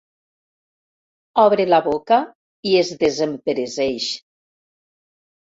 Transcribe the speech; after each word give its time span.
Obre 1.43 1.65
la 1.73 1.79
boca 1.89 2.17
i 2.71 2.73
es 2.81 2.91
desempereseix. 3.05 4.09